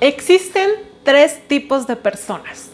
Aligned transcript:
Existen 0.00 0.70
tres 1.02 1.40
tipos 1.48 1.88
de 1.88 1.96
personas. 1.96 2.70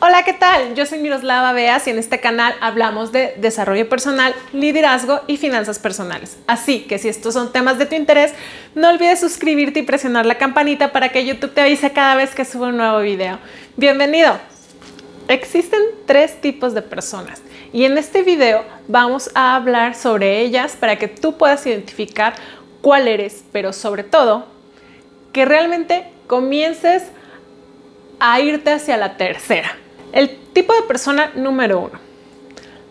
Hola, 0.00 0.22
¿qué 0.24 0.32
tal? 0.32 0.74
Yo 0.74 0.86
soy 0.86 1.00
Miroslava 1.00 1.52
Beas 1.52 1.86
y 1.86 1.90
en 1.90 1.98
este 1.98 2.18
canal 2.18 2.54
hablamos 2.62 3.12
de 3.12 3.34
desarrollo 3.36 3.86
personal, 3.90 4.34
liderazgo 4.54 5.20
y 5.26 5.36
finanzas 5.36 5.78
personales. 5.78 6.38
Así 6.46 6.80
que 6.80 6.98
si 6.98 7.10
estos 7.10 7.34
son 7.34 7.52
temas 7.52 7.76
de 7.76 7.84
tu 7.84 7.94
interés, 7.94 8.32
no 8.74 8.88
olvides 8.88 9.20
suscribirte 9.20 9.80
y 9.80 9.82
presionar 9.82 10.24
la 10.24 10.38
campanita 10.38 10.92
para 10.92 11.10
que 11.10 11.26
YouTube 11.26 11.52
te 11.52 11.60
avise 11.60 11.92
cada 11.92 12.14
vez 12.14 12.34
que 12.34 12.46
suba 12.46 12.68
un 12.68 12.78
nuevo 12.78 13.00
video. 13.00 13.38
Bienvenido. 13.76 14.38
Existen 15.28 15.82
tres 16.06 16.40
tipos 16.40 16.72
de 16.72 16.80
personas 16.80 17.42
y 17.70 17.84
en 17.84 17.98
este 17.98 18.22
video 18.22 18.64
vamos 18.88 19.30
a 19.34 19.56
hablar 19.56 19.94
sobre 19.94 20.40
ellas 20.40 20.74
para 20.74 20.96
que 20.96 21.08
tú 21.08 21.36
puedas 21.36 21.66
identificar 21.66 22.32
cuál 22.80 23.08
eres, 23.08 23.44
pero 23.52 23.74
sobre 23.74 24.04
todo 24.04 24.55
que 25.36 25.44
realmente 25.44 26.06
comiences 26.28 27.02
a 28.18 28.40
irte 28.40 28.70
hacia 28.70 28.96
la 28.96 29.18
tercera. 29.18 29.76
El 30.12 30.34
tipo 30.54 30.72
de 30.72 30.80
persona 30.80 31.30
número 31.34 31.78
uno, 31.78 32.00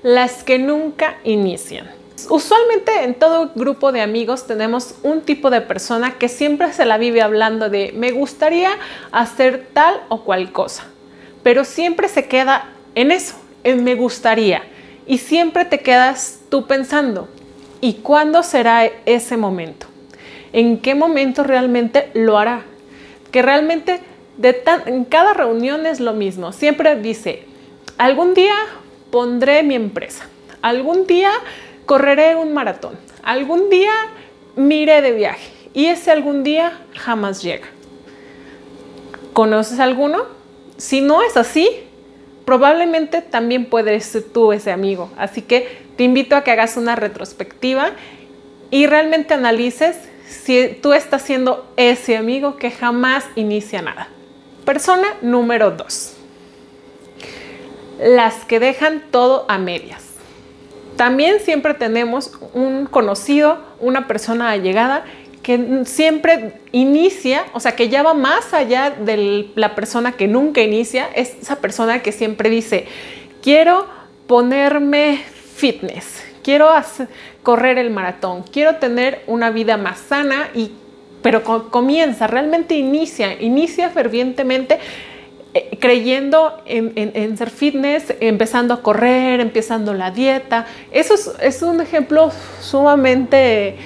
las 0.03 0.43
que 0.43 0.59
nunca 0.59 1.17
inician. 1.23 1.89
Usualmente 2.29 3.03
en 3.03 3.15
todo 3.15 3.51
grupo 3.55 3.91
de 3.91 4.01
amigos 4.01 4.45
tenemos 4.45 4.93
un 5.01 5.21
tipo 5.21 5.49
de 5.49 5.61
persona 5.61 6.19
que 6.19 6.29
siempre 6.29 6.71
se 6.71 6.85
la 6.85 6.99
vive 6.99 7.23
hablando 7.23 7.71
de 7.71 7.93
me 7.95 8.11
gustaría 8.11 8.69
hacer 9.11 9.65
tal 9.73 10.01
o 10.09 10.23
cual 10.23 10.51
cosa, 10.51 10.83
pero 11.41 11.65
siempre 11.65 12.09
se 12.09 12.27
queda 12.27 12.69
en 12.93 13.11
eso, 13.11 13.37
en 13.63 13.83
me 13.83 13.95
gustaría. 13.95 14.61
Y 15.07 15.17
siempre 15.17 15.65
te 15.65 15.79
quedas 15.79 16.41
tú 16.51 16.67
pensando, 16.67 17.27
¿y 17.81 17.93
cuándo 17.93 18.43
será 18.43 18.85
ese 19.07 19.35
momento? 19.35 19.87
¿En 20.55 20.79
qué 20.79 20.95
momento 20.95 21.43
realmente 21.43 22.09
lo 22.13 22.37
hará? 22.37 22.61
Que 23.29 23.41
realmente 23.41 23.99
de 24.37 24.63
en 24.85 25.03
cada 25.03 25.33
reunión 25.33 25.85
es 25.85 25.99
lo 25.99 26.13
mismo. 26.13 26.53
Siempre 26.53 26.95
dice, 26.95 27.43
algún 27.97 28.33
día 28.33 28.55
pondré 29.11 29.63
mi 29.63 29.75
empresa, 29.75 30.29
algún 30.61 31.07
día 31.07 31.29
correré 31.85 32.37
un 32.37 32.53
maratón, 32.53 32.97
algún 33.21 33.69
día 33.69 33.91
miré 34.55 35.01
de 35.01 35.11
viaje 35.11 35.51
y 35.73 35.87
ese 35.87 36.11
algún 36.11 36.43
día 36.43 36.79
jamás 36.93 37.43
llega. 37.43 37.67
¿Conoces 39.33 39.81
alguno? 39.81 40.23
Si 40.77 41.01
no 41.01 41.21
es 41.21 41.35
así, 41.35 41.69
probablemente 42.45 43.21
también 43.21 43.65
puedes 43.65 44.05
ser 44.05 44.23
tú 44.23 44.53
ese 44.53 44.71
amigo. 44.71 45.11
Así 45.17 45.41
que 45.41 45.79
te 45.97 46.05
invito 46.05 46.37
a 46.37 46.45
que 46.45 46.51
hagas 46.51 46.77
una 46.77 46.95
retrospectiva 46.95 47.91
y 48.71 48.87
realmente 48.87 49.33
analices 49.33 50.14
si 50.27 50.77
tú 50.81 50.93
estás 50.93 51.21
siendo 51.21 51.71
ese 51.77 52.17
amigo 52.17 52.57
que 52.57 52.71
jamás 52.71 53.25
inicia 53.35 53.81
nada. 53.81 54.07
Persona 54.65 55.07
número 55.21 55.71
dos. 55.71 56.13
Las 57.99 58.45
que 58.45 58.59
dejan 58.59 59.03
todo 59.11 59.45
a 59.47 59.57
medias. 59.57 60.03
También 60.97 61.39
siempre 61.39 61.73
tenemos 61.73 62.31
un 62.53 62.85
conocido, 62.85 63.59
una 63.79 64.07
persona 64.07 64.51
allegada 64.51 65.05
que 65.43 65.83
siempre 65.85 66.53
inicia, 66.71 67.45
o 67.53 67.59
sea, 67.59 67.75
que 67.75 67.87
ya 67.87 68.01
va 68.01 68.15
más 68.15 68.51
allá 68.53 68.89
de 68.89 69.51
la 69.53 69.75
persona 69.75 70.13
que 70.13 70.27
nunca 70.27 70.61
inicia, 70.61 71.07
es 71.13 71.35
esa 71.39 71.57
persona 71.57 72.01
que 72.01 72.11
siempre 72.11 72.49
dice, 72.49 72.87
quiero 73.43 73.85
ponerme 74.25 75.21
fitness, 75.55 76.23
quiero 76.45 76.69
correr 77.41 77.79
el 77.79 77.89
maratón, 77.89 78.43
quiero 78.43 78.75
tener 78.75 79.23
una 79.25 79.49
vida 79.49 79.77
más 79.77 79.97
sana 79.97 80.49
y 80.53 80.71
pero 81.23 81.43
comienza, 81.71 82.27
realmente 82.27 82.75
inicia, 82.75 83.41
inicia 83.41 83.89
fervientemente 83.89 84.77
eh, 85.55 85.75
creyendo 85.79 86.61
en, 86.67 87.35
ser 87.35 87.49
fitness, 87.49 88.13
empezando 88.19 88.75
a 88.75 88.83
correr, 88.83 89.39
empezando 89.39 89.95
la 89.95 90.11
dieta. 90.11 90.67
Eso 90.91 91.15
es, 91.15 91.31
es 91.41 91.63
un 91.63 91.81
ejemplo 91.81 92.31
sumamente 92.61 93.77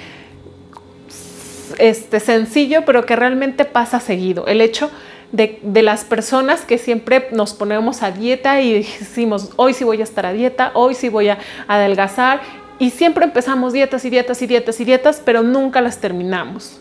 este, 1.78 2.20
sencillo, 2.20 2.84
pero 2.84 3.06
que 3.06 3.16
realmente 3.16 3.64
pasa 3.64 4.00
seguido. 4.00 4.46
El 4.46 4.60
hecho 4.60 4.90
de, 5.32 5.82
las 5.82 6.04
personas 6.04 6.62
que 6.62 6.78
siempre 6.78 7.28
nos 7.32 7.54
ponemos 7.54 8.02
a 8.02 8.10
dieta 8.10 8.60
y 8.60 8.82
decimos, 8.82 9.50
hoy 9.56 9.74
sí 9.74 9.84
voy 9.84 10.00
a 10.00 10.04
estar 10.04 10.26
a 10.26 10.32
dieta, 10.32 10.72
hoy 10.74 10.94
sí 10.94 11.08
voy 11.08 11.28
a 11.28 11.38
adelgazar, 11.68 12.40
y 12.78 12.90
siempre 12.90 13.24
empezamos 13.24 13.72
dietas 13.72 14.04
y 14.04 14.10
dietas 14.10 14.40
y 14.40 14.46
dietas 14.46 14.80
y 14.80 14.84
dietas, 14.84 15.22
pero 15.24 15.42
nunca 15.42 15.80
las 15.82 15.98
terminamos. 15.98 16.80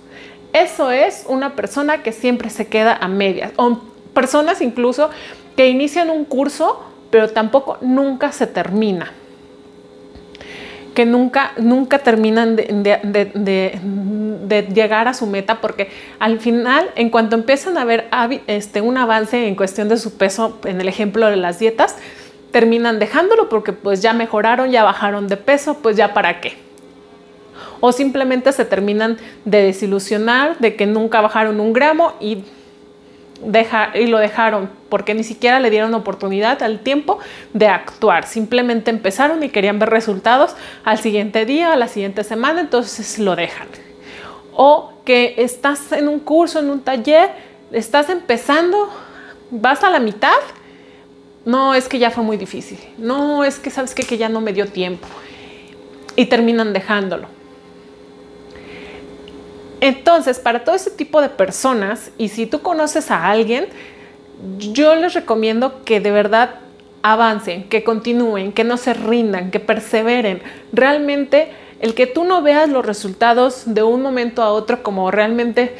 Eso 0.53 0.91
es 0.91 1.25
una 1.27 1.55
persona 1.55 2.01
que 2.01 2.13
siempre 2.13 2.49
se 2.49 2.67
queda 2.67 2.95
a 2.95 3.07
medias, 3.07 3.51
o 3.57 3.81
personas 4.13 4.61
incluso 4.61 5.09
que 5.55 5.67
inician 5.67 6.09
un 6.09 6.25
curso, 6.25 6.83
pero 7.11 7.29
tampoco 7.29 7.77
nunca 7.81 8.31
se 8.31 8.47
termina 8.47 9.11
que 10.99 11.05
nunca, 11.05 11.53
nunca 11.55 11.99
terminan 11.99 12.57
de, 12.57 12.67
llegar 14.73 15.07
a 15.07 15.13
su 15.13 15.27
meta 15.27 15.61
porque 15.61 15.89
al 16.19 16.41
final, 16.41 16.89
en 16.95 17.09
cuanto 17.09 17.37
empiezan 17.37 17.77
a 17.77 17.85
ver 17.85 18.09
este, 18.47 18.81
un 18.81 18.97
avance 18.97 19.47
en 19.47 19.55
cuestión 19.55 19.87
de 19.87 19.95
su 19.95 20.17
peso, 20.17 20.59
en 20.65 20.81
el 20.81 20.89
ejemplo 20.89 21.27
de 21.27 21.37
las 21.37 21.57
dietas, 21.57 21.95
terminan 22.51 22.99
dejándolo 22.99 23.47
porque 23.47 23.71
pues 23.71 24.01
ya 24.01 24.11
mejoraron, 24.11 24.71
ya 24.71 24.83
bajaron 24.83 25.29
de 25.29 25.37
peso, 25.37 25.77
pues 25.81 25.95
ya 25.95 26.13
para 26.13 26.41
qué. 26.41 26.57
O 27.79 27.93
simplemente 27.93 28.51
se 28.51 28.65
terminan 28.65 29.19
de 29.45 29.61
desilusionar 29.61 30.57
de 30.59 30.75
que 30.75 30.85
nunca 30.85 31.21
bajaron 31.21 31.61
un 31.61 31.71
gramo 31.71 32.11
y 32.19 32.43
deja, 33.43 33.91
y 33.95 34.07
lo 34.07 34.17
dejaron 34.19 34.69
porque 34.89 35.13
ni 35.13 35.23
siquiera 35.23 35.59
le 35.59 35.69
dieron 35.69 35.93
oportunidad 35.93 36.61
al 36.63 36.79
tiempo 36.79 37.19
de 37.53 37.67
actuar. 37.67 38.25
Simplemente 38.27 38.91
empezaron 38.91 39.43
y 39.43 39.49
querían 39.49 39.79
ver 39.79 39.89
resultados 39.89 40.55
al 40.83 40.97
siguiente 40.97 41.45
día, 41.45 41.73
a 41.73 41.75
la 41.75 41.87
siguiente 41.87 42.23
semana, 42.23 42.61
entonces 42.61 43.19
lo 43.19 43.35
dejan. 43.35 43.67
O 44.53 44.93
que 45.05 45.35
estás 45.37 45.91
en 45.91 46.07
un 46.07 46.19
curso, 46.19 46.59
en 46.59 46.69
un 46.69 46.81
taller, 46.81 47.29
estás 47.71 48.09
empezando, 48.09 48.89
vas 49.51 49.83
a 49.83 49.89
la 49.89 49.99
mitad, 49.99 50.37
no 51.45 51.73
es 51.73 51.87
que 51.87 51.99
ya 51.99 52.11
fue 52.11 52.23
muy 52.23 52.37
difícil, 52.37 52.79
no 52.97 53.43
es 53.43 53.59
que 53.59 53.69
sabes 53.69 53.95
que, 53.95 54.03
que 54.03 54.17
ya 54.17 54.29
no 54.29 54.41
me 54.41 54.53
dio 54.53 54.67
tiempo 54.67 55.07
y 56.15 56.25
terminan 56.25 56.73
dejándolo. 56.73 57.38
Entonces, 59.81 60.39
para 60.39 60.63
todo 60.63 60.75
ese 60.75 60.91
tipo 60.91 61.21
de 61.21 61.29
personas, 61.29 62.11
y 62.17 62.29
si 62.29 62.45
tú 62.45 62.61
conoces 62.61 63.11
a 63.11 63.29
alguien, 63.29 63.67
yo 64.57 64.95
les 64.95 65.13
recomiendo 65.13 65.83
que 65.83 65.99
de 65.99 66.11
verdad 66.11 66.55
avancen, 67.01 67.69
que 67.69 67.83
continúen, 67.83 68.51
que 68.51 68.63
no 68.63 68.77
se 68.77 68.93
rindan, 68.93 69.51
que 69.51 69.59
perseveren. 69.59 70.41
Realmente, 70.73 71.51
el 71.79 71.93
que 71.93 72.07
tú 72.07 72.25
no 72.25 72.41
veas 72.41 72.69
los 72.69 72.85
resultados 72.85 73.63
de 73.65 73.83
un 73.83 74.01
momento 74.01 74.43
a 74.43 74.51
otro 74.51 74.83
como 74.83 75.11
realmente 75.11 75.75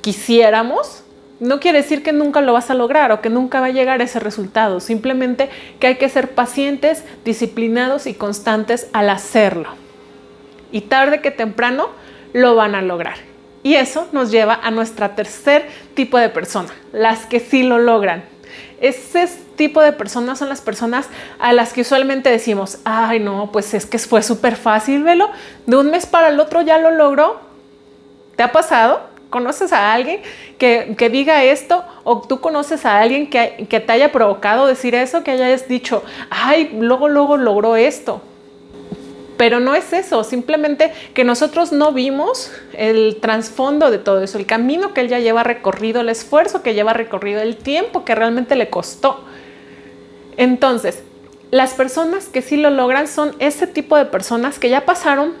quisiéramos, 0.00 1.02
no 1.40 1.60
quiere 1.60 1.78
decir 1.82 2.02
que 2.02 2.12
nunca 2.12 2.40
lo 2.40 2.54
vas 2.54 2.70
a 2.70 2.74
lograr 2.74 3.12
o 3.12 3.20
que 3.20 3.28
nunca 3.28 3.60
va 3.60 3.66
a 3.66 3.70
llegar 3.70 4.00
ese 4.00 4.18
resultado. 4.18 4.80
Simplemente 4.80 5.50
que 5.78 5.88
hay 5.88 5.96
que 5.96 6.08
ser 6.08 6.30
pacientes, 6.30 7.04
disciplinados 7.24 8.06
y 8.06 8.14
constantes 8.14 8.88
al 8.92 9.10
hacerlo. 9.10 9.68
Y 10.72 10.82
tarde 10.82 11.20
que 11.20 11.30
temprano, 11.30 11.88
lo 12.34 12.54
van 12.54 12.74
a 12.74 12.82
lograr. 12.82 13.16
Y 13.62 13.76
eso 13.76 14.08
nos 14.12 14.30
lleva 14.30 14.60
a 14.62 14.70
nuestra 14.70 15.14
tercer 15.14 15.66
tipo 15.94 16.18
de 16.18 16.28
persona, 16.28 16.68
las 16.92 17.24
que 17.24 17.40
sí 17.40 17.62
lo 17.62 17.78
logran. 17.78 18.24
Ese 18.78 19.26
tipo 19.56 19.80
de 19.80 19.92
personas 19.92 20.38
son 20.38 20.50
las 20.50 20.60
personas 20.60 21.08
a 21.38 21.54
las 21.54 21.72
que 21.72 21.80
usualmente 21.80 22.28
decimos, 22.28 22.78
ay 22.84 23.20
no, 23.20 23.50
pues 23.52 23.72
es 23.72 23.86
que 23.86 23.98
fue 23.98 24.22
súper 24.22 24.56
fácil, 24.56 25.02
velo, 25.02 25.30
de 25.64 25.76
un 25.76 25.90
mes 25.90 26.04
para 26.04 26.28
el 26.28 26.38
otro 26.38 26.60
ya 26.60 26.76
lo 26.76 26.90
logró. 26.90 27.40
¿Te 28.36 28.42
ha 28.42 28.52
pasado? 28.52 29.00
¿Conoces 29.30 29.72
a 29.72 29.92
alguien 29.92 30.20
que, 30.58 31.08
diga 31.10 31.44
esto? 31.44 31.84
¿O 32.02 32.20
tú 32.20 32.40
conoces 32.40 32.84
a 32.84 33.00
alguien 33.00 33.30
que, 33.30 33.66
que 33.70 33.80
te 33.80 33.92
haya 33.92 34.12
provocado 34.12 34.66
decir 34.66 34.94
eso, 34.94 35.24
que 35.24 35.30
hayas 35.30 35.68
dicho, 35.68 36.02
ay, 36.30 36.76
luego, 36.78 37.08
luego 37.08 37.36
logró 37.36 37.76
esto? 37.76 38.20
Pero 39.36 39.58
no 39.58 39.74
es 39.74 39.92
eso, 39.92 40.22
simplemente 40.22 40.92
que 41.12 41.24
nosotros 41.24 41.72
no 41.72 41.92
vimos 41.92 42.52
el 42.72 43.18
trasfondo 43.20 43.90
de 43.90 43.98
todo 43.98 44.22
eso, 44.22 44.38
el 44.38 44.46
camino 44.46 44.94
que 44.94 45.00
él 45.00 45.08
ya 45.08 45.18
lleva 45.18 45.42
recorrido, 45.42 46.02
el 46.02 46.08
esfuerzo 46.08 46.62
que 46.62 46.74
lleva 46.74 46.92
recorrido, 46.92 47.40
el 47.40 47.56
tiempo 47.56 48.04
que 48.04 48.14
realmente 48.14 48.54
le 48.54 48.70
costó. 48.70 49.24
Entonces, 50.36 51.02
las 51.50 51.74
personas 51.74 52.26
que 52.26 52.42
sí 52.42 52.56
lo 52.56 52.70
logran 52.70 53.08
son 53.08 53.34
ese 53.38 53.66
tipo 53.66 53.96
de 53.96 54.04
personas 54.04 54.58
que 54.58 54.70
ya 54.70 54.84
pasaron 54.84 55.34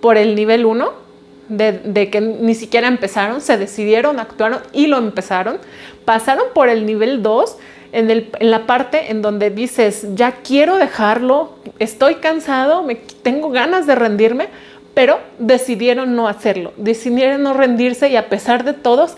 por 0.00 0.16
el 0.16 0.34
nivel 0.34 0.66
1, 0.66 1.02
de, 1.48 2.08
que 2.10 2.20
ni 2.20 2.54
siquiera 2.54 2.88
empezaron, 2.88 3.40
se 3.40 3.58
decidieron, 3.58 4.18
actuaron 4.18 4.60
y 4.72 4.86
lo 4.86 4.98
empezaron, 4.98 5.58
pasaron 6.04 6.44
por 6.54 6.68
el 6.68 6.86
nivel 6.86 7.22
2 7.22 7.56
en, 7.92 8.30
la 8.40 8.66
parte 8.66 9.10
en 9.10 9.22
donde 9.22 9.50
dices, 9.50 10.06
ya 10.14 10.32
quiero 10.42 10.76
dejarlo, 10.76 11.56
estoy 11.78 12.16
cansado, 12.16 12.82
me, 12.82 12.96
tengo 12.96 13.50
ganas 13.50 13.86
de 13.86 13.94
rendirme, 13.94 14.48
pero 14.94 15.20
decidieron 15.38 16.16
no 16.16 16.26
hacerlo, 16.26 16.72
decidieron 16.76 17.42
no 17.42 17.54
rendirse 17.54 18.08
y 18.08 18.16
a 18.16 18.28
pesar 18.28 18.64
de 18.64 18.72
todos, 18.72 19.16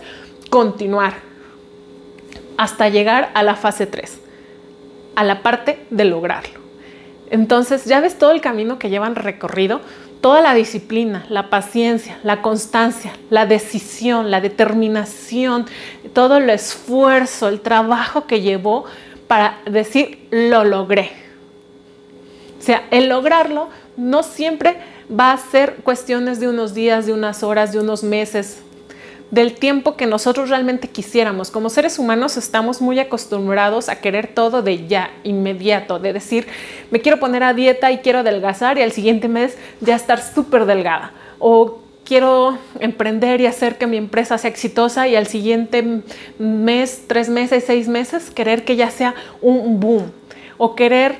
continuar 0.50 1.14
hasta 2.56 2.88
llegar 2.88 3.30
a 3.34 3.42
la 3.42 3.56
fase 3.56 3.86
3, 3.86 4.20
a 5.16 5.24
la 5.24 5.42
parte 5.42 5.78
de 5.90 6.04
lograrlo. 6.04 6.60
Entonces, 7.30 7.84
ya 7.84 8.00
ves 8.00 8.18
todo 8.18 8.32
el 8.32 8.40
camino 8.40 8.78
que 8.78 8.90
llevan 8.90 9.16
recorrido, 9.16 9.80
toda 10.24 10.40
la 10.40 10.54
disciplina, 10.54 11.26
la 11.28 11.50
paciencia, 11.50 12.18
la 12.22 12.40
constancia, 12.40 13.12
la 13.28 13.44
decisión, 13.44 14.30
la 14.30 14.40
determinación, 14.40 15.66
todo 16.14 16.38
el 16.38 16.48
esfuerzo, 16.48 17.46
el 17.46 17.60
trabajo 17.60 18.26
que 18.26 18.40
llevó 18.40 18.86
para 19.26 19.58
decir, 19.66 20.26
lo 20.30 20.64
logré. 20.64 21.10
O 22.58 22.62
sea, 22.62 22.84
el 22.90 23.10
lograrlo 23.10 23.68
no 23.98 24.22
siempre 24.22 24.78
va 25.10 25.32
a 25.32 25.36
ser 25.36 25.74
cuestiones 25.82 26.40
de 26.40 26.48
unos 26.48 26.72
días, 26.72 27.04
de 27.04 27.12
unas 27.12 27.42
horas, 27.42 27.72
de 27.72 27.80
unos 27.80 28.02
meses, 28.02 28.62
del 29.34 29.54
tiempo 29.54 29.96
que 29.96 30.06
nosotros 30.06 30.48
realmente 30.48 30.86
quisiéramos. 30.86 31.50
Como 31.50 31.68
seres 31.68 31.98
humanos 31.98 32.36
estamos 32.36 32.80
muy 32.80 33.00
acostumbrados 33.00 33.88
a 33.88 34.00
querer 34.00 34.28
todo 34.28 34.62
de 34.62 34.86
ya, 34.86 35.10
inmediato, 35.24 35.98
de 35.98 36.12
decir, 36.12 36.46
me 36.92 37.00
quiero 37.00 37.18
poner 37.18 37.42
a 37.42 37.52
dieta 37.52 37.90
y 37.90 37.98
quiero 37.98 38.20
adelgazar 38.20 38.78
y 38.78 38.82
al 38.82 38.92
siguiente 38.92 39.26
mes 39.26 39.58
ya 39.80 39.96
estar 39.96 40.22
súper 40.22 40.66
delgada. 40.66 41.12
O 41.40 41.80
quiero 42.04 42.56
emprender 42.78 43.40
y 43.40 43.46
hacer 43.46 43.76
que 43.76 43.88
mi 43.88 43.96
empresa 43.96 44.38
sea 44.38 44.50
exitosa 44.50 45.08
y 45.08 45.16
al 45.16 45.26
siguiente 45.26 46.02
mes, 46.38 47.02
tres 47.08 47.28
meses, 47.28 47.64
seis 47.66 47.88
meses, 47.88 48.30
querer 48.30 48.64
que 48.64 48.76
ya 48.76 48.92
sea 48.92 49.16
un 49.42 49.80
boom. 49.80 50.12
O 50.58 50.76
querer 50.76 51.16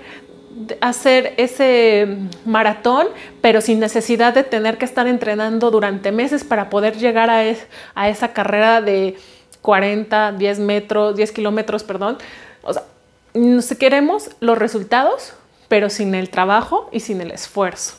hacer 0.81 1.35
ese 1.37 2.07
maratón, 2.45 3.09
pero 3.41 3.61
sin 3.61 3.81
necesidad 3.81 4.35
de 4.35 4.45
tener 4.45 4.79
que 4.79 4.85
estar 4.85 5.07
entrenando 5.07 5.71
durante 5.71 6.13
meses 6.13 6.45
para 6.45 6.71
poder 6.71 6.97
llegar 6.97 7.31
a, 7.31 8.09
esa 8.09 8.33
carrera 8.33 8.81
de 8.81 9.17
40, 9.63 10.33
10 10.33 10.59
metros, 10.61 11.17
10 11.17 11.33
kilómetros, 11.33 11.83
perdón. 11.83 12.19
O 12.63 12.73
sea, 12.73 12.85
queremos 13.79 14.31
los 14.41 14.59
resultados, 14.59 15.35
pero 15.69 15.91
sin 15.91 16.15
el 16.15 16.31
trabajo 16.31 16.89
y 16.93 17.01
sin 17.01 17.21
el 17.21 17.31
esfuerzo. 17.31 17.97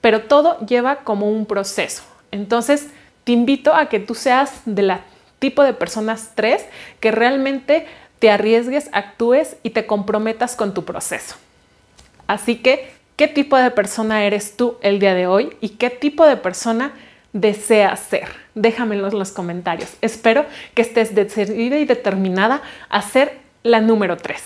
Pero 0.00 0.22
todo 0.22 0.58
lleva 0.60 0.96
como 1.04 1.30
un 1.30 1.46
proceso. 1.46 2.02
Entonces, 2.30 2.88
te 3.24 3.32
invito 3.32 3.74
a 3.74 3.88
que 3.88 4.00
tú 4.00 4.14
seas 4.14 4.62
de 4.64 4.82
la 4.82 5.00
tipo 5.38 5.64
de 5.64 5.74
personas 5.74 6.30
tres 6.36 6.64
que 7.00 7.10
realmente 7.10 7.86
te 8.20 8.30
arriesgues, 8.30 8.88
actúes 8.92 9.56
y 9.64 9.70
te 9.70 9.86
comprometas 9.86 10.54
con 10.54 10.72
tu 10.74 10.84
proceso. 10.84 11.34
Así 12.32 12.56
que, 12.56 12.90
¿qué 13.16 13.28
tipo 13.28 13.58
de 13.58 13.70
persona 13.70 14.24
eres 14.24 14.56
tú 14.56 14.78
el 14.80 14.98
día 14.98 15.12
de 15.12 15.26
hoy 15.26 15.54
y 15.60 15.70
qué 15.76 15.90
tipo 15.90 16.26
de 16.26 16.38
persona 16.38 16.92
deseas 17.34 18.00
ser? 18.00 18.26
Déjamelo 18.54 19.06
en 19.08 19.18
los 19.18 19.32
comentarios. 19.32 19.90
Espero 20.00 20.46
que 20.72 20.80
estés 20.80 21.14
decidida 21.14 21.76
y 21.76 21.84
determinada 21.84 22.62
a 22.88 23.02
ser 23.02 23.38
la 23.62 23.82
número 23.82 24.16
3, 24.16 24.42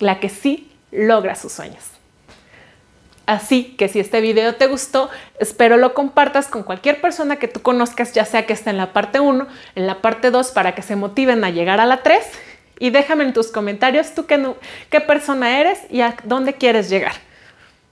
la 0.00 0.20
que 0.20 0.28
sí 0.28 0.70
logra 0.90 1.34
sus 1.34 1.52
sueños. 1.52 1.82
Así 3.24 3.76
que 3.78 3.88
si 3.88 3.98
este 3.98 4.20
video 4.20 4.56
te 4.56 4.66
gustó, 4.66 5.08
espero 5.40 5.78
lo 5.78 5.94
compartas 5.94 6.48
con 6.48 6.64
cualquier 6.64 7.00
persona 7.00 7.36
que 7.36 7.48
tú 7.48 7.62
conozcas, 7.62 8.12
ya 8.12 8.26
sea 8.26 8.44
que 8.44 8.52
esté 8.52 8.68
en 8.68 8.76
la 8.76 8.92
parte 8.92 9.20
1, 9.20 9.46
en 9.74 9.86
la 9.86 10.02
parte 10.02 10.30
2, 10.30 10.50
para 10.50 10.74
que 10.74 10.82
se 10.82 10.96
motiven 10.96 11.44
a 11.44 11.48
llegar 11.48 11.80
a 11.80 11.86
la 11.86 12.02
3 12.02 12.26
y 12.82 12.90
déjame 12.90 13.22
en 13.22 13.32
tus 13.32 13.46
comentarios 13.46 14.12
tú 14.12 14.26
qué, 14.26 14.44
qué 14.90 15.00
persona 15.00 15.60
eres 15.60 15.78
y 15.88 16.00
a 16.00 16.16
dónde 16.24 16.54
quieres 16.54 16.90
llegar. 16.90 17.12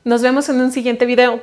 Nos 0.03 0.21
vemos 0.21 0.49
en 0.49 0.61
un 0.61 0.73
siguiente 0.73 1.07
video. 1.07 1.41